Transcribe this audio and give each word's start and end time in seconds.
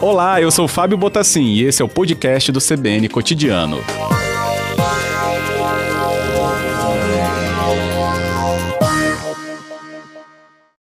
Olá, 0.00 0.40
eu 0.40 0.50
sou 0.50 0.66
Fábio 0.66 0.96
Botassin 0.96 1.44
e 1.44 1.62
esse 1.62 1.82
é 1.82 1.84
o 1.84 1.88
podcast 1.88 2.50
do 2.50 2.58
CBN 2.58 3.08
Cotidiano. 3.08 3.76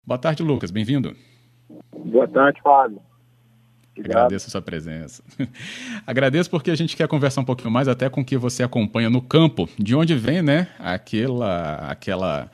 Boa 0.06 0.18
tarde, 0.18 0.42
Lucas. 0.42 0.70
Bem-vindo. 0.70 1.16
Boa 2.04 2.28
tarde, 2.28 2.60
Fábio. 2.62 3.00
Obrigado. 3.96 4.18
Agradeço 4.18 4.48
a 4.48 4.50
sua 4.50 4.62
presença. 4.62 5.22
Agradeço 6.06 6.50
porque 6.50 6.70
a 6.70 6.74
gente 6.74 6.96
quer 6.96 7.08
conversar 7.08 7.40
um 7.40 7.44
pouquinho 7.44 7.70
mais 7.70 7.88
até 7.88 8.10
com 8.10 8.20
o 8.20 8.24
que 8.24 8.36
você 8.36 8.62
acompanha 8.62 9.08
no 9.08 9.22
campo, 9.22 9.68
de 9.78 9.94
onde 9.94 10.14
vem, 10.14 10.42
né, 10.42 10.68
aquela, 10.78 11.76
aquela 11.88 12.50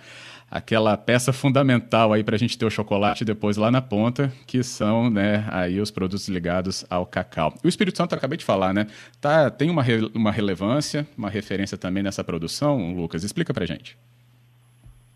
aquela 0.51 0.97
peça 0.97 1.33
fundamental 1.33 2.13
aí 2.13 2.25
para 2.25 2.35
a 2.35 2.39
gente 2.39 2.59
ter 2.59 2.67
o 2.67 2.71
chocolate 2.71 3.25
depois 3.25 3.57
lá 3.57 3.71
na 3.71 3.81
ponta, 3.81 4.33
que 4.47 4.63
são 4.63 5.09
né, 5.09 5.47
aí 5.49 5.81
os 5.81 5.91
produtos 5.91 6.29
ligados 6.29 6.85
ao 6.91 7.07
cacau. 7.07 7.55
O 7.63 7.69
Espírito 7.69 7.97
Santo, 7.97 8.15
acabei 8.15 8.37
de 8.37 8.45
falar, 8.45 8.75
né? 8.75 8.87
Tá, 9.21 9.51
tem 9.51 9.71
uma, 9.71 9.83
re, 9.83 10.11
uma 10.15 10.33
relevância, 10.33 11.07
uma 11.17 11.31
referência 11.31 11.79
também 11.79 12.03
nessa 12.03 12.25
produção, 12.25 12.93
Lucas. 12.95 13.23
Explica 13.23 13.55
para 13.55 13.65
gente. 13.65 13.97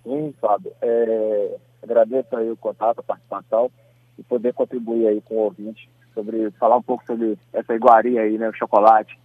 Sim, 0.05 0.33
Fábio. 0.41 0.73
É, 0.81 1.57
agradeço 1.83 2.37
aí 2.37 2.51
o 2.51 2.57
contato, 2.57 3.01
a 3.01 3.03
participação 3.03 3.71
e 4.17 4.23
poder 4.23 4.53
contribuir 4.53 5.09
aí 5.09 5.21
com 5.23 5.35
o 5.35 5.45
ouvinte 5.45 5.89
sobre 6.15 6.51
falar 6.53 6.77
um 6.77 6.83
pouco 6.83 7.05
sobre 7.05 7.37
essa 7.53 7.75
iguaria 7.75 8.21
aí, 8.21 8.39
né, 8.39 8.49
o 8.49 8.55
chocolate. 8.55 9.19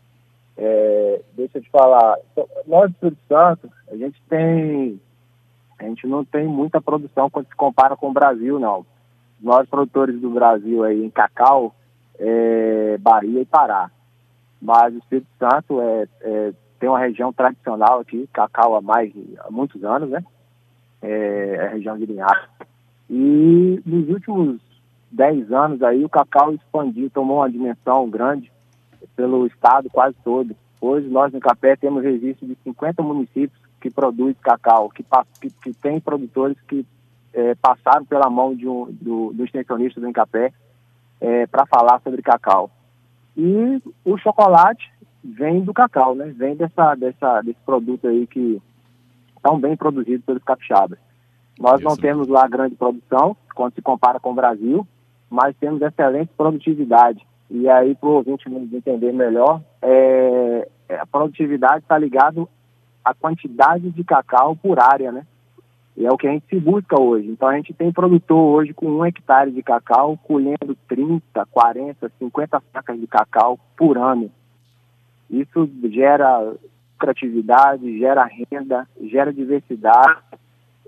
É, 0.58 1.22
deixa 1.38 1.60
eu 1.60 1.62
te 1.62 1.70
falar, 1.70 2.18
nós 2.66 2.90
do 2.90 2.96
Espírito 2.96 3.22
Santo, 3.28 3.72
a 3.92 3.96
gente 3.96 4.20
tem 4.28 5.00
a 5.80 5.84
gente 5.86 6.06
não 6.06 6.26
tem 6.26 6.48
muita 6.48 6.82
produção 6.82 7.30
quando 7.30 7.48
se 7.48 7.56
compara 7.56 7.96
com 7.96 8.10
o 8.10 8.14
Brasil, 8.14 8.60
não. 8.60 8.86
Nós, 9.40 9.68
produtores 9.70 10.20
do 10.20 10.30
Brasil 10.30 10.84
aí 10.84 11.04
em 11.04 11.10
cacau, 11.10 11.74
é, 12.20 12.98
Bahia 12.98 13.42
e 13.42 13.46
Pará. 13.46 13.90
Mas 14.62 14.94
o 14.94 14.98
Espírito 14.98 15.30
Santo 15.40 15.82
é, 15.82 16.08
é, 16.22 16.54
tem 16.80 16.90
uma 16.90 17.00
região 17.00 17.32
tradicional 17.32 18.00
aqui, 18.00 18.28
cacau 18.34 18.76
há 18.76 18.82
mais 18.82 19.12
há 19.40 19.50
muitos 19.50 19.84
anos, 19.84 20.10
né? 20.10 20.24
É, 21.02 21.56
é 21.56 21.68
a 21.68 21.70
região 21.70 21.98
de 21.98 22.06
Linhares. 22.06 22.50
E 23.10 23.82
nos 23.86 24.10
últimos 24.10 24.60
10 25.12 25.52
anos 25.52 25.82
aí 25.82 26.04
o 26.04 26.10
cacau 26.10 26.54
expandiu, 26.54 27.10
tomou 27.10 27.38
uma 27.38 27.50
dimensão 27.50 28.10
grande 28.10 28.52
pelo 29.16 29.48
estado 29.48 29.90
quase 29.90 30.16
todo. 30.24 30.54
Hoje 30.82 31.08
nós 31.08 31.32
no 31.32 31.40
Capé 31.40 31.78
temos 31.78 32.04
registro 32.04 32.46
de 32.46 32.58
50 32.64 33.02
municípios 33.02 33.69
que 33.80 33.90
produz 33.90 34.36
cacau, 34.42 34.90
que, 34.90 35.04
que, 35.42 35.50
que 35.50 35.74
tem 35.74 36.00
produtores 36.00 36.58
que 36.68 36.86
é, 37.34 37.56
passaram 37.56 38.06
pela 38.06 38.30
mão 38.30 38.56
de 38.56 38.68
um, 38.68 38.86
do, 38.92 39.32
do 39.34 39.46
extensionista 39.46 40.00
do 40.00 40.08
Encapé 40.08 40.52
é, 41.22 41.48
para 41.48 41.66
falar 41.66 42.02
sobre 42.02 42.22
cacau. 42.22 42.70
E 43.38 43.82
o 44.04 44.18
chocolate 44.18 44.92
vem 45.24 45.62
do 45.62 45.74
cacau, 45.74 46.16
né? 46.16 46.26
Vem 46.36 46.56
dessa, 46.56 46.96
dessa, 46.96 47.42
desse 47.42 47.60
produto 47.66 48.08
aí 48.08 48.26
que 48.28 48.62
tão 49.42 49.60
bem 49.60 49.76
produzido 49.76 50.24
pelos 50.24 50.44
capixabas. 50.44 51.00
Nós 51.60 51.80
Isso. 51.80 51.90
não 51.90 51.96
temos 51.96 52.28
lá 52.28 52.48
grande 52.48 52.76
produção, 52.76 53.36
quando 53.54 53.74
se 53.74 53.82
compara 53.82 54.20
com 54.20 54.32
o 54.32 54.36
Brasil, 54.36 54.88
mas 55.30 55.56
temos 55.58 55.82
excelente 55.82 56.32
produtividade. 56.36 57.26
E 57.50 57.68
aí, 57.68 57.96
para 57.96 58.10
o 58.10 58.14
ouvinte 58.14 58.50
entender 58.74 59.12
melhor, 59.12 59.62
é, 59.82 60.68
a 60.90 61.06
produtividade 61.06 61.80
está 61.80 61.98
ligado 61.98 62.48
a 63.04 63.14
quantidade 63.14 63.90
de 63.90 64.04
cacau 64.04 64.56
por 64.56 64.80
área, 64.80 65.12
né? 65.12 65.26
E 65.98 66.06
é 66.06 66.10
o 66.10 66.18
que 66.18 66.28
a 66.28 66.32
gente 66.32 66.46
se 66.48 66.58
busca 66.60 67.00
hoje. 67.00 67.28
Então 67.28 67.50
a 67.50 67.56
gente 67.56 67.74
tem 67.74 67.92
produtor 67.92 68.38
hoje 68.38 68.74
com 68.74 68.90
um 68.90 69.06
hectare 69.06 69.52
de 69.52 69.62
cacau 69.62 70.18
colhendo 70.18 70.78
30, 70.88 71.46
40, 71.46 72.12
50 72.18 72.64
sacas 72.72 73.00
de 73.00 73.06
cacau 73.06 73.60
por 73.76 73.98
ano. 73.98 74.32
Isso 75.30 75.70
gera 75.92 76.54
criatividade, 76.98 78.00
gera 78.00 78.26
renda, 78.26 78.88
gera 79.02 79.34
diversidade, 79.34 80.22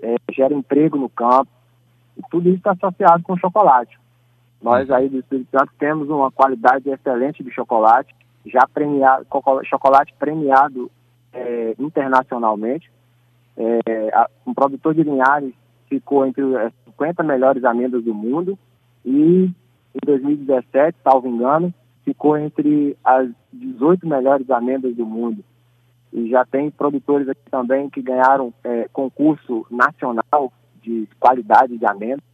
é, 0.02 0.16
gera 0.30 0.54
emprego 0.54 0.96
no 0.96 1.08
campo. 1.08 1.50
E 2.16 2.22
tudo 2.30 2.48
isso 2.48 2.58
está 2.58 2.72
associado 2.72 3.22
com 3.22 3.36
chocolate. 3.36 3.98
Nós 4.62 4.90
aí 4.90 5.08
do 5.08 5.18
Espírito 5.18 5.50
Santo 5.50 5.72
temos 5.78 6.08
uma 6.08 6.30
qualidade 6.30 6.88
excelente 6.88 7.42
de 7.42 7.50
chocolate, 7.50 8.14
já 8.46 8.66
premiado, 8.72 9.26
chocolate 9.64 10.14
premiado 10.18 10.90
é, 11.32 11.74
internacionalmente. 11.78 12.90
É, 13.56 14.10
a, 14.14 14.28
um 14.46 14.54
produtor 14.54 14.94
de 14.94 15.02
Linhares 15.02 15.52
ficou 15.88 16.26
entre 16.26 16.42
as 16.56 16.72
50 16.86 17.22
melhores 17.22 17.64
amêndoas 17.64 18.04
do 18.04 18.14
mundo 18.14 18.58
e 19.04 19.50
em 19.94 20.06
2017, 20.06 20.96
salvo 21.04 21.28
engano, 21.28 21.72
ficou 22.04 22.36
entre 22.36 22.96
as 23.04 23.28
18 23.52 24.06
melhores 24.06 24.50
amêndoas 24.50 24.96
do 24.96 25.04
mundo. 25.04 25.44
E 26.12 26.28
já 26.28 26.44
tem 26.44 26.70
produtores 26.70 27.28
aqui 27.28 27.42
também 27.50 27.88
que 27.90 28.02
ganharam 28.02 28.52
é, 28.64 28.88
concurso 28.92 29.66
nacional 29.70 30.52
de 30.82 31.08
qualidade 31.18 31.78
de 31.78 31.86
amêndoa. 31.86 32.24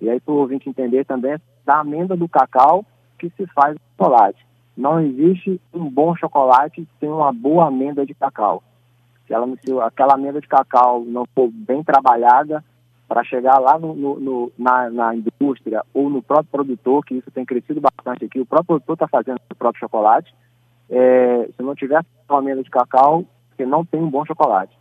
E 0.00 0.10
aí, 0.10 0.20
para 0.20 0.34
o 0.34 0.38
ouvinte 0.38 0.68
entender 0.68 1.04
também, 1.04 1.38
da 1.64 1.80
amêndoa 1.80 2.16
do 2.16 2.28
cacau 2.28 2.84
que 3.18 3.30
se 3.30 3.46
faz 3.48 3.76
o 3.76 3.80
chocolate. 3.90 4.46
Não 4.76 5.00
existe 5.00 5.60
um 5.72 5.88
bom 5.88 6.16
chocolate 6.16 6.86
sem 6.98 7.08
uma 7.08 7.32
boa 7.32 7.66
amêndoa 7.68 8.04
de 8.04 8.14
cacau. 8.14 8.62
Se, 9.26 9.32
ela, 9.32 9.46
se 9.64 9.72
aquela 9.80 10.14
amêndoa 10.14 10.40
de 10.40 10.48
cacau 10.48 11.04
não 11.04 11.24
for 11.34 11.48
bem 11.50 11.82
trabalhada, 11.82 12.62
para 13.06 13.22
chegar 13.22 13.58
lá 13.58 13.78
no, 13.78 13.94
no, 13.94 14.20
no, 14.20 14.52
na, 14.58 14.90
na, 14.90 15.14
indústria 15.14 15.84
ou 15.92 16.08
no 16.08 16.22
próprio 16.22 16.50
produtor, 16.50 17.04
que 17.04 17.14
isso 17.14 17.30
tem 17.30 17.44
crescido 17.44 17.80
bastante 17.80 18.24
aqui, 18.24 18.40
o 18.40 18.46
próprio 18.46 18.80
produtor 18.80 18.94
está 18.94 19.08
fazendo 19.08 19.38
o 19.50 19.54
próprio 19.54 19.80
chocolate. 19.80 20.34
É, 20.90 21.48
se 21.54 21.62
não 21.62 21.74
tiver 21.74 22.04
uma 22.28 22.38
amêndoa 22.38 22.64
de 22.64 22.70
cacau, 22.70 23.24
você 23.50 23.66
não 23.66 23.84
tem 23.84 24.00
um 24.00 24.10
bom 24.10 24.24
chocolate. 24.24 24.76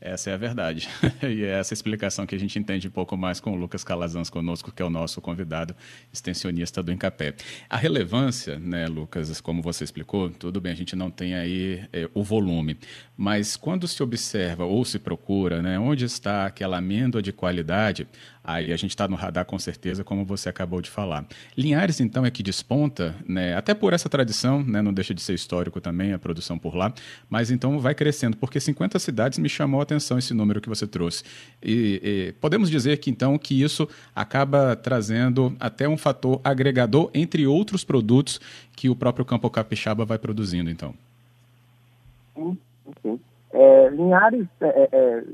Essa 0.00 0.30
é 0.30 0.34
a 0.34 0.36
verdade. 0.36 0.88
e 1.22 1.44
é 1.44 1.58
essa 1.58 1.74
explicação 1.74 2.26
que 2.26 2.34
a 2.34 2.38
gente 2.38 2.58
entende 2.58 2.88
um 2.88 2.90
pouco 2.90 3.16
mais 3.16 3.38
com 3.38 3.52
o 3.52 3.56
Lucas 3.56 3.84
Calazans 3.84 4.30
conosco, 4.30 4.72
que 4.72 4.80
é 4.80 4.84
o 4.84 4.90
nosso 4.90 5.20
convidado 5.20 5.76
extensionista 6.12 6.82
do 6.82 6.90
Encapé. 6.90 7.34
A 7.68 7.76
relevância, 7.76 8.58
né, 8.58 8.86
Lucas, 8.86 9.40
como 9.40 9.60
você 9.60 9.84
explicou, 9.84 10.30
tudo 10.30 10.60
bem, 10.60 10.72
a 10.72 10.76
gente 10.76 10.96
não 10.96 11.10
tem 11.10 11.34
aí 11.34 11.84
é, 11.92 12.08
o 12.14 12.22
volume, 12.22 12.78
mas 13.16 13.56
quando 13.56 13.86
se 13.86 14.02
observa 14.02 14.64
ou 14.64 14.84
se 14.84 14.98
procura, 14.98 15.60
né, 15.60 15.78
onde 15.78 16.06
está 16.06 16.46
aquela 16.46 16.78
amêndoa 16.78 17.20
de 17.20 17.32
qualidade, 17.32 18.08
Aí 18.42 18.72
a 18.72 18.76
gente 18.76 18.90
está 18.90 19.06
no 19.06 19.16
radar 19.16 19.44
com 19.44 19.58
certeza, 19.58 20.02
como 20.02 20.24
você 20.24 20.48
acabou 20.48 20.80
de 20.80 20.88
falar. 20.88 21.24
Linhares, 21.56 22.00
então, 22.00 22.24
é 22.24 22.30
que 22.30 22.42
desponta, 22.42 23.14
né, 23.28 23.54
até 23.54 23.74
por 23.74 23.92
essa 23.92 24.08
tradição, 24.08 24.62
né, 24.62 24.80
não 24.80 24.92
deixa 24.92 25.12
de 25.12 25.20
ser 25.20 25.34
histórico 25.34 25.80
também 25.80 26.12
a 26.14 26.18
produção 26.18 26.58
por 26.58 26.74
lá, 26.74 26.92
mas 27.28 27.50
então 27.50 27.78
vai 27.78 27.94
crescendo, 27.94 28.36
porque 28.38 28.58
50 28.58 28.98
cidades 28.98 29.38
me 29.38 29.48
chamou 29.48 29.80
a 29.80 29.82
atenção 29.82 30.18
esse 30.18 30.32
número 30.32 30.60
que 30.60 30.68
você 30.68 30.86
trouxe. 30.86 31.22
E, 31.62 32.00
e 32.02 32.32
podemos 32.40 32.70
dizer 32.70 32.96
que 32.96 33.10
então 33.10 33.36
que 33.38 33.62
isso 33.62 33.86
acaba 34.14 34.74
trazendo 34.74 35.54
até 35.60 35.86
um 35.86 35.96
fator 35.96 36.40
agregador 36.42 37.10
entre 37.12 37.46
outros 37.46 37.84
produtos 37.84 38.40
que 38.74 38.88
o 38.88 38.96
próprio 38.96 39.24
Campo 39.24 39.50
Capixaba 39.50 40.06
vai 40.06 40.18
produzindo, 40.18 40.70
então. 40.70 40.94
Sim, 42.34 42.58
sim. 43.02 43.20
É, 43.52 43.88
Linhares, 43.90 44.46
é, 44.60 44.66
é, 44.66 44.88
é 44.92 45.24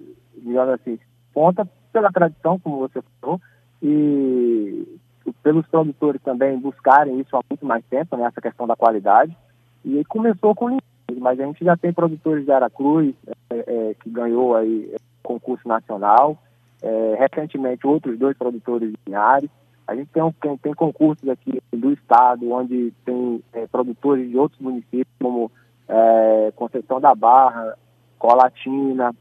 digamos 0.43 0.75
assim, 0.75 0.99
ponta 1.33 1.69
pela 1.97 2.13
tradição, 2.13 2.59
como 2.59 2.81
você 2.81 3.01
falou, 3.19 3.41
e 3.83 4.99
pelos 5.43 5.67
produtores 5.67 6.21
também 6.21 6.59
buscarem 6.59 7.19
isso 7.19 7.35
há 7.35 7.41
muito 7.49 7.65
mais 7.65 7.83
tempo, 7.87 8.19
né, 8.19 8.27
essa 8.27 8.41
questão 8.41 8.67
da 8.67 8.77
qualidade. 8.77 9.35
E 9.83 10.05
começou 10.05 10.55
com 10.55 10.67
Linhares, 10.67 11.19
mas 11.19 11.41
a 11.41 11.47
gente 11.47 11.65
já 11.65 11.75
tem 11.75 11.95
produtores 11.95 12.45
de 12.45 12.53
Aracruz, 12.53 13.15
é, 13.49 13.65
é, 13.67 13.95
que 13.95 14.11
ganhou 14.11 14.55
aí 14.55 14.95
concurso 15.23 15.67
nacional, 15.67 16.37
é, 16.83 17.17
recentemente 17.19 17.87
outros 17.87 18.19
dois 18.19 18.37
produtores 18.37 18.91
de 18.91 18.99
Linhares. 19.07 19.49
A 19.87 19.95
gente 19.95 20.11
tem, 20.13 20.23
tem, 20.43 20.57
tem 20.59 20.75
concursos 20.75 21.27
aqui 21.31 21.63
do 21.73 21.93
estado, 21.93 22.53
onde 22.53 22.93
tem 23.07 23.43
é, 23.55 23.67
produtores 23.69 24.29
de 24.29 24.37
outros 24.37 24.61
municípios, 24.61 25.17
como 25.19 25.51
é, 25.89 26.53
Conceição 26.57 27.01
da 27.01 27.15
Barra, 27.15 27.75
Colatina, 28.19 29.15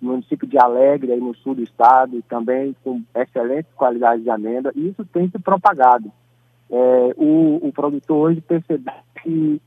município 0.00 0.46
de 0.46 0.58
Alegre, 0.58 1.12
aí 1.12 1.20
no 1.20 1.34
sul 1.36 1.54
do 1.54 1.62
estado, 1.62 2.22
também 2.28 2.74
com 2.84 3.02
excelente 3.14 3.68
qualidade 3.74 4.22
de 4.22 4.30
amêndoa, 4.30 4.72
e 4.74 4.88
isso 4.88 5.04
tem 5.06 5.28
se 5.28 5.38
propagado. 5.38 6.10
É, 6.70 7.14
o, 7.16 7.60
o, 7.62 7.72
produtor 7.72 8.30
hoje 8.30 8.40
percebeu 8.40 8.92
que 9.22 9.60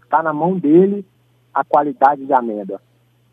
está 0.00 0.20
é, 0.20 0.22
na 0.22 0.32
mão 0.32 0.56
dele 0.56 1.04
a 1.52 1.64
qualidade 1.64 2.24
de 2.24 2.32
amêndoa. 2.32 2.80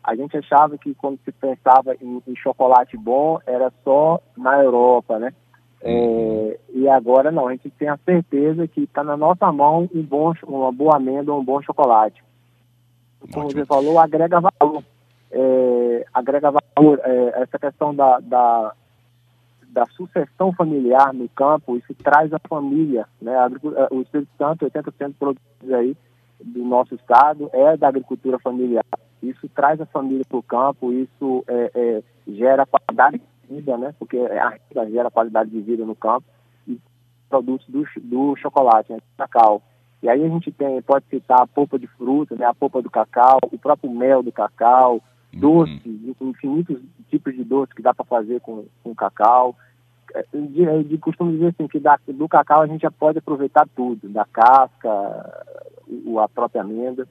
A 0.02 0.14
gente 0.16 0.36
achava 0.36 0.76
que 0.76 0.94
quando 0.94 1.18
se 1.24 1.32
pensava 1.32 1.94
em, 2.00 2.22
em 2.26 2.36
chocolate 2.36 2.96
bom 2.96 3.38
era 3.46 3.72
só 3.84 4.20
na 4.36 4.62
Europa, 4.62 5.18
né? 5.18 5.32
É, 5.80 6.58
e 6.72 6.88
agora 6.88 7.30
não, 7.30 7.46
a 7.46 7.52
gente 7.52 7.70
tem 7.70 7.88
a 7.88 7.98
certeza 7.98 8.66
que 8.66 8.82
está 8.82 9.04
na 9.04 9.16
nossa 9.16 9.50
mão 9.52 9.88
um 9.94 10.02
bom, 10.02 10.32
uma 10.46 10.72
boa 10.72 10.96
amêndoa, 10.96 11.36
um 11.36 11.44
bom 11.44 11.62
chocolate. 11.62 12.24
Como 13.32 13.46
Ótimo. 13.46 13.60
você 13.60 13.66
falou, 13.66 13.98
agrega 13.98 14.40
valor 14.40 14.82
é, 15.34 15.73
agrega 16.12 16.50
valor, 16.50 17.00
é, 17.02 17.42
essa 17.42 17.58
questão 17.58 17.94
da, 17.94 18.18
da, 18.20 18.72
da 19.68 19.86
sucessão 19.86 20.52
familiar 20.52 21.12
no 21.12 21.28
campo, 21.28 21.76
isso 21.76 21.94
traz 21.94 22.32
a 22.32 22.38
família, 22.48 23.06
né? 23.20 23.34
O 23.90 24.00
Espírito 24.02 24.30
Santo, 24.38 24.66
80% 24.66 25.08
dos 25.08 25.16
produtos 25.16 25.72
aí 25.72 25.96
do 26.42 26.64
nosso 26.64 26.94
estado 26.94 27.50
é 27.52 27.76
da 27.76 27.88
agricultura 27.88 28.38
familiar. 28.38 28.84
Isso 29.22 29.48
traz 29.48 29.80
a 29.80 29.86
família 29.86 30.24
para 30.28 30.38
o 30.38 30.42
campo, 30.42 30.92
isso 30.92 31.44
é, 31.48 32.02
gera 32.26 32.66
qualidade 32.66 33.18
de 33.18 33.54
vida, 33.54 33.76
né? 33.76 33.94
Porque 33.98 34.18
a 34.18 34.50
renda 34.50 34.90
gera 34.90 35.10
qualidade 35.10 35.50
de 35.50 35.60
vida 35.60 35.84
no 35.84 35.94
campo 35.94 36.26
e 36.66 36.78
produtos 37.28 37.66
do, 37.68 37.84
do 38.02 38.36
chocolate, 38.36 38.92
né? 38.92 38.98
cacau. 39.16 39.62
E 40.02 40.08
aí 40.08 40.22
a 40.22 40.28
gente 40.28 40.52
tem, 40.52 40.82
pode 40.82 41.06
citar 41.06 41.40
a 41.40 41.46
polpa 41.46 41.78
de 41.78 41.86
fruta, 41.86 42.36
né? 42.36 42.44
A 42.44 42.54
polpa 42.54 42.82
do 42.82 42.90
cacau, 42.90 43.38
o 43.50 43.58
próprio 43.58 43.90
mel 43.90 44.22
do 44.22 44.30
cacau, 44.30 45.02
uhum. 45.34 45.40
doces, 45.40 45.80
infinitos 46.20 46.80
tipos 47.08 47.34
de 47.34 47.44
doces 47.44 47.74
que 47.74 47.82
dá 47.82 47.92
para 47.94 48.04
fazer 48.04 48.40
com, 48.40 48.64
com 48.82 48.94
cacau. 48.94 49.56
É, 50.14 50.24
de, 50.32 50.84
de 50.84 50.98
costumo 50.98 51.32
dizer 51.32 51.48
assim, 51.48 51.66
que 51.66 51.80
da, 51.80 51.98
do 52.06 52.28
cacau 52.28 52.62
a 52.62 52.66
gente 52.66 52.82
já 52.82 52.90
pode 52.90 53.18
aproveitar 53.18 53.66
tudo, 53.74 54.08
da 54.08 54.24
casca, 54.24 55.44
o, 56.04 56.20
a 56.20 56.28
própria 56.28 56.62
amêndoa 56.62 57.06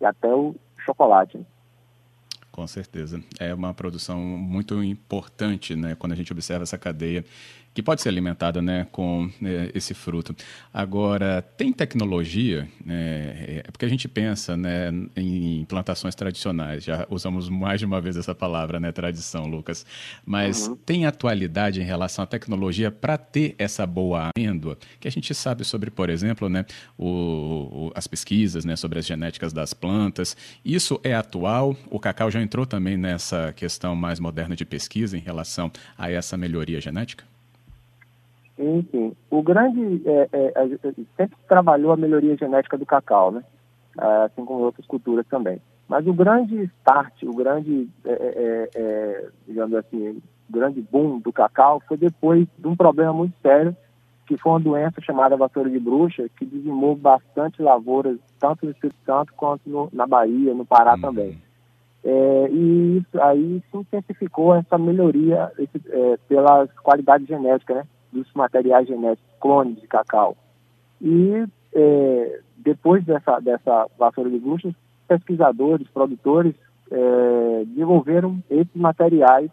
e 0.00 0.04
até 0.04 0.34
o 0.34 0.54
chocolate. 0.78 1.38
Né? 1.38 1.44
Com 2.50 2.66
certeza. 2.66 3.22
É 3.38 3.54
uma 3.54 3.72
produção 3.72 4.18
muito 4.18 4.82
importante, 4.82 5.76
né, 5.76 5.94
quando 5.94 6.12
a 6.12 6.16
gente 6.16 6.32
observa 6.32 6.64
essa 6.64 6.76
cadeia 6.76 7.24
que 7.74 7.82
pode 7.82 8.02
ser 8.02 8.08
alimentada 8.08 8.60
né, 8.60 8.86
com 8.90 9.30
né, 9.40 9.70
esse 9.74 9.94
fruto. 9.94 10.34
Agora, 10.72 11.42
tem 11.56 11.72
tecnologia, 11.72 12.68
né, 12.84 13.62
é 13.64 13.70
porque 13.70 13.84
a 13.84 13.88
gente 13.88 14.08
pensa 14.08 14.56
né, 14.56 14.90
em 15.16 15.64
plantações 15.66 16.14
tradicionais, 16.14 16.82
já 16.82 17.06
usamos 17.08 17.48
mais 17.48 17.78
de 17.78 17.86
uma 17.86 18.00
vez 18.00 18.16
essa 18.16 18.34
palavra, 18.34 18.80
né, 18.80 18.90
tradição, 18.90 19.46
Lucas, 19.46 19.86
mas 20.24 20.66
uhum. 20.66 20.76
tem 20.76 21.06
atualidade 21.06 21.80
em 21.80 21.84
relação 21.84 22.24
à 22.24 22.26
tecnologia 22.26 22.90
para 22.90 23.16
ter 23.16 23.54
essa 23.58 23.86
boa 23.86 24.30
amêndoa, 24.36 24.76
que 24.98 25.06
a 25.06 25.10
gente 25.10 25.34
sabe 25.34 25.64
sobre, 25.64 25.90
por 25.90 26.10
exemplo, 26.10 26.48
né, 26.48 26.64
o, 26.96 27.06
o, 27.06 27.92
as 27.94 28.06
pesquisas 28.06 28.64
né, 28.64 28.74
sobre 28.76 28.98
as 28.98 29.06
genéticas 29.06 29.52
das 29.52 29.72
plantas. 29.72 30.36
Isso 30.64 31.00
é 31.04 31.14
atual? 31.14 31.76
O 31.90 32.00
Cacau 32.00 32.30
já 32.30 32.42
entrou 32.42 32.66
também 32.66 32.96
nessa 32.96 33.52
questão 33.52 33.94
mais 33.94 34.18
moderna 34.18 34.56
de 34.56 34.64
pesquisa 34.64 35.16
em 35.16 35.20
relação 35.20 35.70
a 35.96 36.10
essa 36.10 36.36
melhoria 36.36 36.80
genética? 36.80 37.24
Enfim, 38.58 39.14
o 39.30 39.42
grande 39.42 40.02
é, 40.04 40.28
é, 40.32 40.52
sempre 41.16 41.36
trabalhou 41.46 41.92
a 41.92 41.96
melhoria 41.96 42.36
genética 42.36 42.76
do 42.76 42.84
cacau, 42.84 43.30
né? 43.30 43.44
Ah, 43.96 44.24
assim 44.24 44.44
como 44.44 44.64
outras 44.64 44.86
culturas 44.86 45.26
também. 45.26 45.60
Mas 45.88 46.06
o 46.06 46.12
grande 46.12 46.64
start, 46.80 47.22
o 47.22 47.34
grande, 47.34 47.88
é, 48.04 48.12
é, 48.12 48.70
é, 48.74 49.28
digamos 49.46 49.74
assim, 49.74 50.20
o 50.48 50.52
grande 50.52 50.82
boom 50.82 51.18
do 51.20 51.32
cacau 51.32 51.82
foi 51.86 51.96
depois 51.96 52.46
de 52.58 52.68
um 52.68 52.76
problema 52.76 53.12
muito 53.12 53.34
sério, 53.40 53.76
que 54.26 54.36
foi 54.36 54.52
uma 54.52 54.60
doença 54.60 55.00
chamada 55.00 55.36
vassoura 55.36 55.70
de 55.70 55.78
bruxa, 55.78 56.28
que 56.36 56.44
dizimou 56.44 56.94
bastante 56.94 57.62
lavouras, 57.62 58.18
tanto 58.38 58.66
no 58.66 58.72
Espírito 58.72 58.98
Santo 59.06 59.32
quanto 59.34 59.62
no, 59.66 59.88
na 59.92 60.06
Bahia, 60.06 60.52
no 60.52 60.66
Pará 60.66 60.94
uhum. 60.94 61.00
também. 61.00 61.38
É, 62.04 62.48
e 62.50 62.98
isso 62.98 63.22
aí 63.22 63.62
se 63.70 63.76
intensificou 63.76 64.54
essa 64.54 64.78
melhoria 64.78 65.50
esse, 65.58 65.80
é, 65.88 66.16
pelas 66.28 66.70
qualidades 66.82 67.26
genéticas, 67.26 67.78
né? 67.78 67.84
Dos 68.12 68.26
materiais 68.34 68.86
genéticos, 68.86 69.34
clones 69.40 69.80
de 69.80 69.86
cacau. 69.86 70.36
E 71.00 71.44
é, 71.74 72.40
depois 72.56 73.04
dessa, 73.04 73.38
dessa 73.40 73.86
vassoura 73.98 74.30
de 74.30 74.38
bruxas, 74.38 74.74
pesquisadores, 75.06 75.88
produtores 75.88 76.54
é, 76.90 77.64
desenvolveram 77.66 78.42
esses 78.50 78.74
materiais 78.74 79.50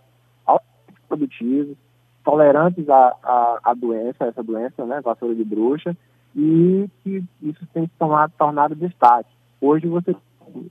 produtivos, 1.07 1.77
tolerantes 2.23 2.89
à, 2.89 3.15
à, 3.23 3.59
à, 3.63 3.73
doença, 3.73 4.25
essa 4.25 4.41
doença, 4.41 4.85
né, 4.85 4.99
vassoura 5.01 5.35
de 5.35 5.43
bruxa, 5.43 5.95
e 6.35 6.89
que 7.03 7.23
isso 7.41 7.65
tem 7.73 7.85
se 7.85 7.91
tornado, 7.97 8.33
tornado 8.37 8.75
destaque. 8.75 9.29
Hoje 9.61 9.87
você 9.87 10.15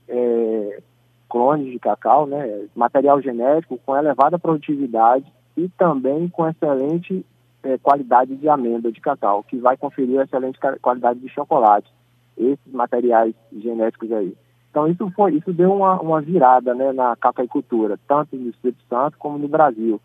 é, 0.07 0.81
clones 1.29 1.71
de 1.71 1.79
cacau, 1.79 2.27
né, 2.27 2.65
material 2.75 3.21
genético 3.21 3.79
com 3.85 3.95
elevada 3.95 4.37
produtividade 4.37 5.25
e 5.57 5.69
também 5.69 6.27
com 6.27 6.47
excelente 6.47 7.25
é, 7.65 7.79
qualidade 7.79 8.35
de 8.35 8.47
amêndoa 8.47 8.91
de 8.91 9.01
cacau, 9.01 9.43
que 9.43 9.57
vai 9.57 9.75
conferir 9.75 10.21
excelente 10.21 10.59
qualidade 10.81 11.19
de 11.19 11.27
chocolate, 11.29 11.91
esses 12.37 12.71
materiais 12.71 13.33
genéticos 13.51 14.11
aí. 14.11 14.37
Então 14.69 14.87
isso 14.87 15.09
foi, 15.15 15.35
isso 15.35 15.51
deu 15.51 15.73
uma, 15.73 15.99
uma 15.99 16.21
virada 16.21 16.75
né, 16.75 16.91
na 16.91 17.15
cacaicultura, 17.15 17.97
tanto 18.07 18.35
no 18.35 18.49
Espírito 18.49 18.83
Santo 18.87 19.17
como 19.17 19.37
no 19.37 19.47
Brasil. 19.47 19.99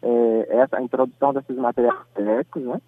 É, 0.00 0.46
essa 0.50 0.78
a 0.78 0.82
introdução 0.82 1.34
desses 1.34 1.56
materiais 1.56 1.98
genéticos, 2.16 2.62
né? 2.62 2.80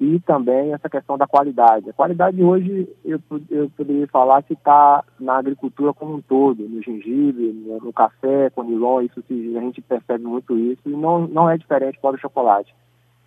E 0.00 0.18
também 0.20 0.72
essa 0.72 0.88
questão 0.88 1.18
da 1.18 1.26
qualidade. 1.26 1.90
A 1.90 1.92
qualidade 1.92 2.42
hoje, 2.42 2.88
eu, 3.04 3.20
eu 3.50 3.70
poderia 3.76 4.06
falar 4.08 4.42
que 4.42 4.54
está 4.54 5.04
na 5.18 5.36
agricultura 5.38 5.92
como 5.92 6.14
um 6.14 6.20
todo, 6.20 6.66
no 6.68 6.82
gengibre, 6.82 7.52
no, 7.52 7.78
no 7.78 7.92
café, 7.92 8.50
conilon, 8.50 9.02
isso 9.02 9.22
a 9.28 9.60
gente 9.60 9.80
percebe 9.80 10.24
muito 10.24 10.58
isso, 10.58 10.82
e 10.86 10.90
não, 10.90 11.26
não 11.26 11.48
é 11.48 11.56
diferente 11.56 11.98
para 12.00 12.16
o 12.16 12.18
chocolate. 12.18 12.74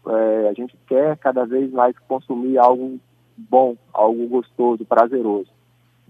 É, 0.07 0.50
a 0.50 0.54
gente 0.54 0.75
quer 0.88 1.18
cada 1.18 1.46
vez 1.46 1.72
mais 1.72 1.98
consumir 2.07 2.57
algo 2.57 3.00
bom, 3.38 3.75
algo 3.94 4.28
gostoso, 4.28 4.86
prazeroso. 4.86 5.50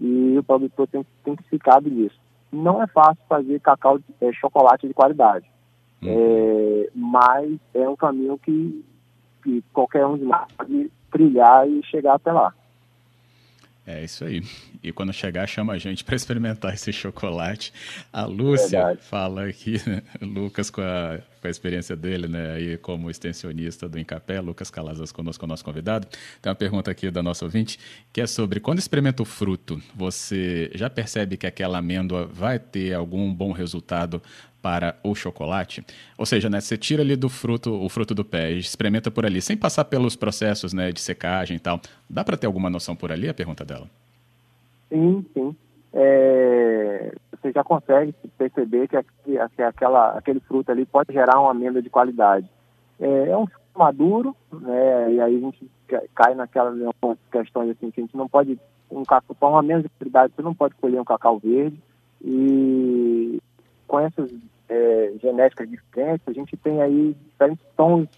E 0.00 0.36
o 0.38 0.42
produtor 0.42 0.86
tem, 0.88 1.04
tem 1.24 1.36
que 1.36 1.44
ficar 1.44 1.80
nisso. 1.82 2.18
Não 2.52 2.82
é 2.82 2.86
fácil 2.86 3.22
fazer 3.28 3.60
cacau, 3.60 3.98
é, 4.20 4.32
chocolate 4.32 4.86
de 4.86 4.94
qualidade, 4.94 5.46
hum. 6.02 6.06
é, 6.08 6.90
mas 6.94 7.58
é 7.74 7.88
um 7.88 7.96
caminho 7.96 8.38
que, 8.38 8.84
que 9.42 9.62
qualquer 9.72 10.06
um 10.06 10.16
de 10.16 10.24
nós 10.24 10.46
pode 10.56 10.90
trilhar 11.10 11.68
e 11.68 11.82
chegar 11.84 12.14
até 12.14 12.32
lá. 12.32 12.54
É 13.86 14.02
isso 14.02 14.24
aí. 14.24 14.42
E 14.82 14.90
quando 14.90 15.12
chegar, 15.12 15.46
chama 15.46 15.72
a 15.72 15.78
gente 15.78 16.02
para 16.02 16.16
experimentar 16.16 16.74
esse 16.74 16.92
chocolate. 16.92 17.72
A 18.12 18.24
Lúcia 18.24 18.80
Verdade. 18.80 19.02
fala 19.02 19.44
aqui, 19.46 19.80
né, 19.88 20.02
Lucas, 20.20 20.70
com 20.70 20.80
a, 20.80 21.20
com 21.40 21.46
a 21.46 21.50
experiência 21.50 21.94
dele, 21.94 22.26
né, 22.26 22.54
aí 22.54 22.76
como 22.78 23.08
extensionista 23.08 23.88
do 23.88 23.96
Incapé, 23.96 24.40
Lucas 24.40 24.70
Calazas 24.70 25.12
conosco, 25.12 25.44
o 25.44 25.48
nosso 25.48 25.64
convidado. 25.64 26.08
Tem 26.42 26.50
uma 26.50 26.56
pergunta 26.56 26.90
aqui 26.90 27.12
da 27.12 27.22
nossa 27.22 27.44
ouvinte, 27.44 27.78
que 28.12 28.20
é 28.20 28.26
sobre 28.26 28.58
quando 28.58 28.80
experimenta 28.80 29.22
o 29.22 29.26
fruto, 29.26 29.80
você 29.94 30.68
já 30.74 30.90
percebe 30.90 31.36
que 31.36 31.46
aquela 31.46 31.78
amêndoa 31.78 32.26
vai 32.26 32.58
ter 32.58 32.92
algum 32.92 33.32
bom 33.32 33.52
resultado 33.52 34.20
para 34.66 34.96
o 35.04 35.14
chocolate. 35.14 35.86
Ou 36.18 36.26
seja, 36.26 36.50
né, 36.50 36.60
você 36.60 36.76
tira 36.76 37.00
ali 37.00 37.14
do 37.14 37.28
fruto, 37.28 37.72
o 37.72 37.88
fruto 37.88 38.12
do 38.12 38.24
pé, 38.24 38.50
experimenta 38.50 39.12
por 39.12 39.24
ali, 39.24 39.40
sem 39.40 39.56
passar 39.56 39.84
pelos 39.84 40.16
processos 40.16 40.72
né, 40.72 40.90
de 40.90 41.00
secagem 41.00 41.56
e 41.56 41.60
tal. 41.60 41.80
Dá 42.10 42.24
para 42.24 42.36
ter 42.36 42.48
alguma 42.48 42.68
noção 42.68 42.96
por 42.96 43.12
ali? 43.12 43.28
A 43.28 43.34
pergunta 43.34 43.64
dela. 43.64 43.86
Sim, 44.88 45.24
sim. 45.32 45.54
É, 45.94 47.14
você 47.30 47.52
já 47.52 47.62
consegue 47.62 48.12
perceber 48.36 48.88
que, 48.88 48.96
que 49.24 49.62
aquela, 49.62 50.18
aquele 50.18 50.40
fruto 50.40 50.72
ali 50.72 50.84
pode 50.84 51.12
gerar 51.12 51.40
uma 51.40 51.52
amêndoa 51.52 51.80
de 51.80 51.88
qualidade. 51.88 52.50
É, 52.98 53.28
é 53.28 53.36
um 53.36 53.46
fruto 53.46 53.78
maduro, 53.78 54.36
né, 54.52 55.12
e 55.12 55.20
aí 55.20 55.36
a 55.36 55.38
gente 55.38 55.70
cai 56.12 56.34
naquelas 56.34 56.76
questões 57.30 57.70
assim, 57.70 57.92
que 57.92 58.00
a 58.00 58.02
gente 58.04 58.16
não 58.16 58.28
pode, 58.28 58.58
um 58.90 59.04
cacau, 59.04 59.36
uma 59.48 59.62
menos 59.62 59.84
de 59.84 59.90
qualidade, 59.90 60.32
você 60.34 60.42
não 60.42 60.54
pode 60.54 60.74
colher 60.74 61.00
um 61.00 61.04
cacau 61.04 61.38
verde, 61.38 61.80
e 62.20 63.38
com 63.86 64.00
essas 64.00 64.28
é, 64.68 65.12
genéticas 65.20 65.68
diferentes, 65.68 66.26
a 66.26 66.32
gente 66.32 66.56
tem 66.56 66.82
aí 66.82 67.16
diferentes 67.30 67.64
tons, 67.76 68.08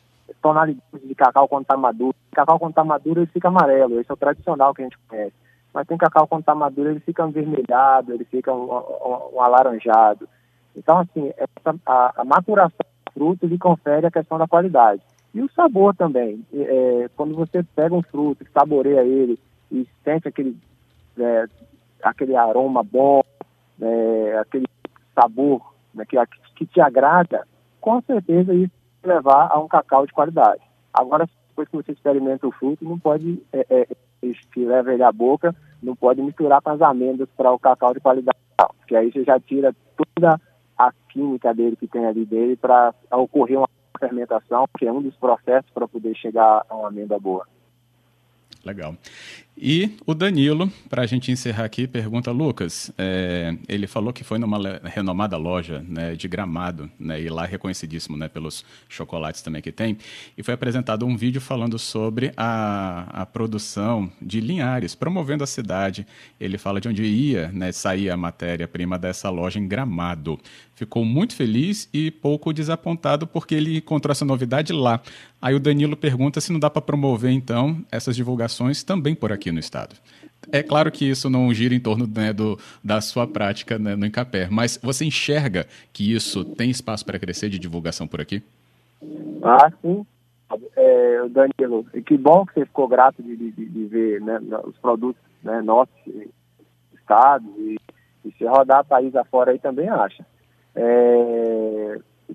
tonalidades 0.41 1.09
de 1.09 1.15
cacau 1.15 1.49
quando 1.49 1.63
está 1.63 1.77
maduro. 1.77 2.15
Cacau 2.33 2.59
quando 2.59 2.73
está 2.73 2.85
maduro 2.85 3.21
ele 3.21 3.31
fica 3.31 3.49
amarelo, 3.49 4.01
esse 4.01 4.11
é 4.11 4.15
o 4.15 4.17
tradicional 4.17 4.75
que 4.75 4.83
a 4.83 4.85
gente 4.85 4.99
conhece. 5.09 5.35
Mas 5.73 5.87
tem 5.87 5.99
cacau 5.99 6.27
quando 6.27 6.41
está 6.41 6.55
maduro 6.55 6.91
ele 6.91 7.01
fica 7.01 7.25
avermelhado, 7.25 8.13
ele 8.13 8.25
fica 8.25 8.53
um, 8.53 8.65
um, 8.65 9.37
um 9.37 9.41
alaranjado. 9.41 10.29
Então, 10.77 10.99
assim, 10.99 11.33
essa, 11.37 11.77
a, 11.85 12.21
a, 12.21 12.25
maturação 12.25 12.87
do 13.07 13.13
fruto 13.13 13.47
lhe 13.47 13.59
confere 13.59 14.07
a 14.07 14.11
questão 14.11 14.39
da 14.39 14.47
qualidade. 14.47 15.03
E 15.35 15.43
o 15.43 15.51
sabor 15.51 15.95
também. 15.95 16.45
É, 16.55 17.11
quando 17.17 17.35
você 17.35 17.63
pega 17.75 17.95
um 17.95 18.03
fruto, 18.03 18.47
saboreia 18.53 19.03
ele 19.03 19.39
e 19.71 19.87
sente 20.05 20.29
aquele, 20.29 20.57
é, 21.19 21.45
aquele 22.03 22.37
aroma 22.37 22.83
bom, 22.83 23.23
é, 23.81 24.39
aquele 24.39 24.67
sabor 25.15 25.75
né, 25.95 26.05
que, 26.05 26.17
que 26.57 26.67
te 26.67 26.81
agrada, 26.81 27.47
com 27.81 28.01
certeza 28.03 28.55
isso 28.55 28.73
vai 29.03 29.17
levar 29.17 29.49
a 29.51 29.59
um 29.59 29.69
cacau 29.69 30.07
de 30.07 30.13
qualidade. 30.13 30.61
Agora, 30.93 31.29
depois 31.49 31.69
que 31.69 31.77
você 31.77 31.93
experimenta 31.93 32.47
o 32.47 32.53
fruto, 32.53 32.85
não 32.85 32.99
pode, 32.99 33.43
é, 33.53 33.67
é, 33.71 33.87
que 34.53 34.65
leva 34.65 34.93
ele 34.93 35.03
à 35.03 35.13
boca, 35.13 35.55
não 35.83 35.95
pode 35.95 36.23
misturar 36.23 36.61
com 36.61 36.71
as 36.71 36.81
amêndoas 36.81 37.29
para 37.37 37.53
o 37.53 37.59
cacau 37.59 37.95
de 37.95 38.01
qualidade, 38.01 38.39
porque 38.79 38.97
aí 38.97 39.11
você 39.13 39.25
já 39.25 39.39
tira 39.41 39.75
toda 39.97 40.41
a 40.77 40.93
química 41.09 41.53
dele 41.53 41.77
que 41.77 41.89
tem 41.89 42.07
ali 42.07 42.25
dele 42.25 42.57
para 42.57 42.95
ocorrer 43.11 43.59
uma 43.59 43.69
fermentação, 43.99 44.67
que 44.79 44.87
é 44.87 44.93
um 44.93 45.03
dos 45.03 45.17
processos 45.17 45.71
para 45.73 45.89
poder 45.89 46.15
chegar 46.17 46.65
a 46.69 46.75
uma 46.75 46.89
amêndoa 46.89 47.19
boa. 47.19 47.47
Legal. 48.65 48.95
E 49.61 49.91
o 50.07 50.15
Danilo, 50.15 50.71
para 50.89 51.03
a 51.03 51.07
gente 51.07 51.33
encerrar 51.33 51.65
aqui, 51.65 51.89
pergunta, 51.89 52.31
Lucas, 52.31 52.93
é, 52.97 53.57
ele 53.69 53.89
falou 53.89 54.13
que 54.13 54.23
foi 54.23 54.39
numa 54.39 54.81
renomada 54.85 55.37
loja 55.37 55.85
né, 55.89 56.15
de 56.15 56.29
Gramado, 56.29 56.89
né, 56.97 57.21
e 57.21 57.29
lá 57.29 57.45
reconhecidíssimo 57.45 58.17
né, 58.17 58.29
pelos 58.29 58.65
chocolates 58.89 59.43
também 59.43 59.61
que 59.61 59.73
tem, 59.73 59.99
e 60.37 60.45
foi 60.45 60.55
apresentado 60.55 61.05
um 61.05 61.17
vídeo 61.17 61.41
falando 61.41 61.77
sobre 61.77 62.33
a, 62.37 63.23
a 63.23 63.27
produção 63.27 64.09
de 64.23 64.41
Linhares, 64.41 64.95
promovendo 64.95 65.43
a 65.43 65.47
cidade. 65.47 66.07
Ele 66.39 66.57
fala 66.57 66.81
de 66.81 66.89
onde 66.89 67.03
ia 67.03 67.49
né, 67.49 67.73
sair 67.73 68.11
a 68.11 68.17
matéria-prima 68.17 68.97
dessa 68.97 69.29
loja 69.29 69.59
em 69.59 69.67
Gramado. 69.67 70.39
Ficou 70.79 71.05
muito 71.05 71.35
feliz 71.35 71.89
e 71.93 72.13
pouco 72.13 72.53
desapontado 72.53 73.27
porque 73.27 73.57
ele 73.57 73.79
encontrou 73.79 74.13
essa 74.13 74.25
novidade 74.25 74.73
lá. 74.73 75.03
Aí 75.41 75.55
o 75.55 75.61
Danilo 75.61 75.97
pergunta 75.97 76.41
se 76.41 76.53
não 76.53 76.59
dá 76.59 76.69
para 76.69 76.83
promover, 76.83 77.31
então, 77.31 77.85
essas 77.93 78.17
divulgações 78.17 78.83
também 78.83 79.15
por 79.15 79.33
aqui 79.33 79.53
no 79.53 79.61
estado. 79.61 79.95
É 80.51 80.63
claro 80.63 80.91
que 80.91 81.09
isso 81.09 81.29
não 81.29 81.53
gira 81.53 81.75
em 81.75 81.81
torno 81.81 82.07
né, 82.07 82.33
do, 82.33 82.59
da 82.83 83.01
sua 83.01 83.27
prática 83.27 83.79
né, 83.79 83.95
no 83.95 84.07
Incapé, 84.07 84.49
mas 84.51 84.79
você 84.83 85.05
enxerga 85.05 85.67
que 85.93 86.13
isso 86.13 86.45
tem 86.45 86.71
espaço 86.71 87.05
para 87.05 87.19
crescer 87.19 87.49
de 87.49 87.59
divulgação 87.59 88.07
por 88.07 88.21
aqui? 88.21 88.43
Ah, 89.43 89.71
sim. 89.83 90.05
É, 90.75 91.29
Danilo, 91.29 91.85
que 92.07 92.17
bom 92.17 92.47
que 92.47 92.55
você 92.55 92.67
ficou 92.67 92.89
grato 92.89 93.23
de, 93.23 93.37
de, 93.37 93.51
de 93.51 93.85
ver 93.85 94.21
né, 94.21 94.41
os 94.65 94.77
produtos 94.79 95.23
né, 95.43 95.61
nossos 95.61 95.95
estado 97.09 97.45
e, 97.59 97.79
e 98.25 98.33
se 98.33 98.45
rodar 98.45 98.85
país 98.85 99.15
afora 99.17 99.53
aí 99.53 99.59
também 99.59 99.89
acha. 99.89 100.25
É, 100.75 101.48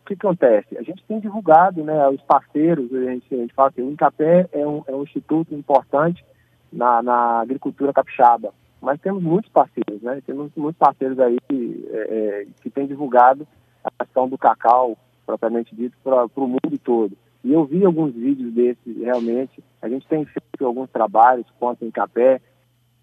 que 0.06 0.14
acontece? 0.14 0.78
A 0.78 0.82
gente 0.82 1.04
tem 1.06 1.20
divulgado, 1.20 1.84
né, 1.84 2.08
os 2.10 2.22
parceiros, 2.22 2.94
a 2.94 3.04
gente, 3.06 3.34
a 3.34 3.38
gente 3.38 3.54
fala 3.54 3.72
que 3.72 3.82
o 3.82 3.92
Incapé 3.92 4.48
é 4.52 4.66
um, 4.66 4.84
é 4.88 4.92
um 4.94 5.04
instituto 5.04 5.54
importante 5.56 6.24
na, 6.72 7.02
na 7.02 7.40
agricultura 7.42 7.94
capixaba, 7.94 8.54
mas 8.82 9.00
temos 9.00 9.24
muitos 9.24 9.52
parceiros, 9.52 10.02
né, 10.02 10.22
temos 10.26 10.52
muitos 10.56 10.78
parceiros 10.78 11.20
aí 11.20 11.38
é, 11.50 11.96
é 11.96 12.48
que 12.62 12.70
têm 12.70 12.88
divulgado 12.88 13.48
a 13.84 14.04
questão 14.04 14.28
do 14.28 14.38
cacau, 14.38 14.98
propriamente 15.26 15.76
dito, 15.76 15.96
para 16.04 16.26
o 16.36 16.48
mundo 16.48 16.78
todo. 16.84 17.18
E 17.44 17.52
eu 17.52 17.66
vi 17.66 17.86
alguns 17.86 18.14
vídeos 18.14 18.54
desses, 18.54 18.98
realmente, 18.98 19.62
a 19.82 19.90
gente 19.90 20.08
tem 20.08 20.26
feito 20.26 20.66
alguns 20.66 20.90
trabalhos 20.90 21.46
quanto 21.60 21.84
em 21.84 21.92
Capé, 21.92 22.42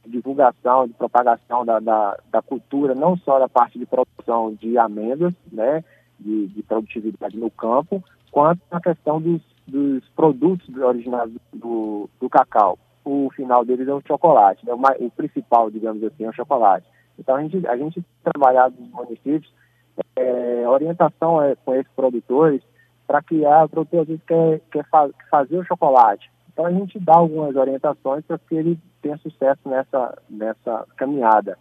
divulgação, 0.06 0.86
de 0.86 0.94
propagação 0.94 1.64
da, 1.64 1.78
da, 1.78 2.18
da, 2.30 2.40
cultura, 2.40 2.94
não 2.94 3.16
só 3.18 3.38
da 3.38 3.48
parte 3.48 3.78
de 3.78 3.84
produção 3.84 4.54
de 4.54 4.78
amêndoas, 4.78 5.34
né, 5.52 5.84
de, 6.20 6.48
de 6.48 6.62
produtividade 6.62 7.36
no 7.36 7.50
campo, 7.50 8.02
quanto 8.30 8.60
na 8.70 8.80
questão 8.80 9.20
dos, 9.20 9.40
dos 9.66 10.04
produtos 10.10 10.68
originais 10.76 11.30
do, 11.52 12.08
do, 12.20 12.28
cacau. 12.28 12.78
O 13.04 13.30
final 13.34 13.64
deles 13.64 13.88
é 13.88 13.94
o 13.94 14.02
chocolate, 14.06 14.64
né? 14.64 14.72
o, 14.72 15.06
o, 15.06 15.10
principal, 15.10 15.70
digamos 15.70 16.02
assim, 16.04 16.24
é 16.24 16.28
o 16.28 16.34
chocolate. 16.34 16.86
Então 17.18 17.36
a 17.36 17.42
gente, 17.42 17.66
a 17.66 17.76
gente 17.76 18.04
trabalhado 18.22 18.74
nos 18.78 18.90
municípios, 18.90 19.52
é, 20.16 20.68
orientação 20.68 21.42
é, 21.42 21.56
com 21.56 21.74
esses 21.74 21.92
produtores 21.92 22.62
para 23.06 23.22
criar, 23.22 23.64
o 23.64 23.68
produtor 23.68 24.02
às 24.02 24.06
vezes 24.06 24.22
quer, 24.24 24.60
quer 24.70 24.86
fazer 25.30 25.58
o 25.58 25.64
chocolate. 25.64 26.30
Então 26.52 26.66
a 26.66 26.72
gente 26.72 26.98
dá 26.98 27.16
algumas 27.16 27.56
orientações 27.56 28.24
para 28.24 28.38
que 28.38 28.54
ele 28.54 28.78
tenha 29.02 29.16
sucesso 29.18 29.60
nessa, 29.66 30.18
nessa 30.28 30.86
caminhada. 30.96 31.58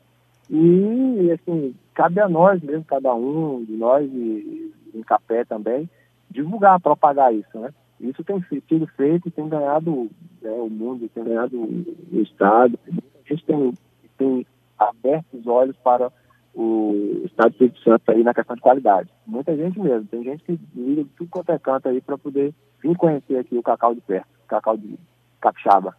E, 0.49 1.31
assim, 1.31 1.75
cabe 1.99 2.21
a 2.21 2.29
nós 2.29 2.61
mesmo, 2.61 2.85
cada 2.85 3.13
um 3.13 3.61
de 3.65 3.73
nós, 3.75 4.09
e, 4.09 4.73
em 4.95 5.01
Capé 5.01 5.43
também, 5.43 5.89
divulgar, 6.31 6.79
propagar 6.79 7.35
isso, 7.35 7.59
né? 7.59 7.73
Isso 7.99 8.23
tem 8.23 8.41
sido 8.41 8.87
feito 8.95 9.27
e 9.27 9.31
tem 9.31 9.49
ganhado 9.49 10.09
né, 10.41 10.49
o 10.49 10.69
mundo, 10.69 11.09
tem 11.09 11.25
ganhado 11.25 11.57
o 11.57 12.21
Estado. 12.21 12.79
A 12.87 13.27
gente 13.27 13.45
tem, 13.45 13.73
tem 14.17 14.47
aberto 14.77 15.25
os 15.33 15.45
olhos 15.45 15.75
para 15.83 16.09
o 16.55 17.23
Estado 17.25 17.49
do 17.49 17.53
Espírito 17.55 17.81
Santo 17.81 18.09
aí 18.09 18.23
na 18.23 18.33
questão 18.33 18.55
de 18.55 18.61
qualidade. 18.61 19.09
Muita 19.27 19.53
gente 19.57 19.77
mesmo. 19.77 20.07
Tem 20.07 20.23
gente 20.23 20.41
que 20.45 20.57
liga 20.73 21.03
de 21.03 21.09
tudo 21.09 21.29
quanto 21.29 21.51
é 21.51 21.59
canto 21.59 21.89
aí 21.89 21.99
para 21.99 22.17
poder 22.17 22.53
vir 22.81 22.95
conhecer 22.95 23.39
aqui 23.39 23.57
o 23.57 23.63
cacau 23.63 23.93
de 23.93 23.99
perto, 23.99 24.29
cacau 24.47 24.77
de 24.77 24.97
capixaba. 25.41 25.93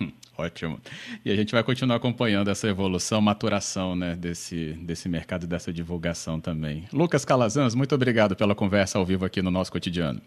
Ótimo. 0.40 0.78
E 1.22 1.30
a 1.30 1.36
gente 1.36 1.52
vai 1.52 1.62
continuar 1.62 1.96
acompanhando 1.96 2.48
essa 2.48 2.66
evolução, 2.66 3.20
maturação 3.20 3.94
né, 3.94 4.16
desse, 4.16 4.72
desse 4.72 5.06
mercado 5.06 5.44
e 5.44 5.46
dessa 5.46 5.70
divulgação 5.70 6.40
também. 6.40 6.84
Lucas 6.92 7.26
Calazans, 7.26 7.74
muito 7.74 7.94
obrigado 7.94 8.34
pela 8.34 8.54
conversa 8.54 8.98
ao 8.98 9.04
vivo 9.04 9.26
aqui 9.26 9.42
no 9.42 9.50
nosso 9.50 9.70
cotidiano. 9.70 10.20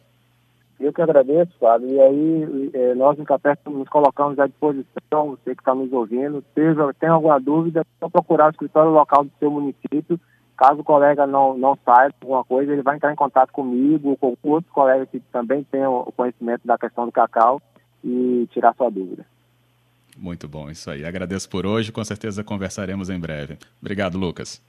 Eu 0.79 0.93
que 0.93 1.01
agradeço, 1.01 1.51
Fábio. 1.59 1.89
E 1.89 1.99
aí, 1.99 2.69
é, 2.73 2.93
nós 2.93 3.17
no 3.17 3.25
Capé 3.25 3.57
nos 3.65 3.89
colocamos 3.89 4.37
à 4.37 4.45
disposição, 4.45 5.31
você 5.31 5.55
que 5.55 5.61
está 5.61 5.73
nos 5.73 5.91
ouvindo. 5.91 6.43
Se 6.53 6.61
tem 6.99 7.09
alguma 7.09 7.39
dúvida, 7.39 7.81
é 7.81 7.85
só 7.99 8.09
procurar 8.09 8.47
o 8.47 8.51
escritório 8.51 8.91
local 8.91 9.23
do 9.23 9.31
seu 9.39 9.49
município. 9.49 10.19
Caso 10.55 10.81
o 10.81 10.83
colega 10.83 11.25
não, 11.25 11.57
não 11.57 11.75
saiba 11.83 12.13
alguma 12.21 12.43
coisa, 12.43 12.71
ele 12.71 12.83
vai 12.83 12.97
entrar 12.97 13.11
em 13.11 13.15
contato 13.15 13.51
comigo 13.51 14.09
ou 14.21 14.37
com 14.37 14.51
outros 14.51 14.71
colegas 14.71 15.09
que 15.09 15.19
também 15.31 15.63
tenham 15.63 16.01
o 16.01 16.11
conhecimento 16.11 16.61
da 16.65 16.77
questão 16.77 17.05
do 17.05 17.11
cacau 17.11 17.59
e 18.03 18.47
tirar 18.51 18.75
sua 18.75 18.91
dúvida. 18.91 19.25
Muito 20.15 20.47
bom, 20.47 20.69
isso 20.69 20.89
aí. 20.89 21.05
Agradeço 21.05 21.49
por 21.49 21.65
hoje, 21.65 21.91
com 21.91 22.03
certeza 22.03 22.43
conversaremos 22.43 23.09
em 23.09 23.19
breve. 23.19 23.57
Obrigado, 23.81 24.17
Lucas. 24.17 24.61